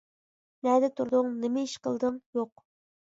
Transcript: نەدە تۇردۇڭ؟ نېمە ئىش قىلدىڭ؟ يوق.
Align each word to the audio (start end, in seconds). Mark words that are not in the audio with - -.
نەدە 0.67 0.89
تۇردۇڭ؟ 1.01 1.29
نېمە 1.43 1.67
ئىش 1.67 1.77
قىلدىڭ؟ 1.85 2.19
يوق. 2.41 2.69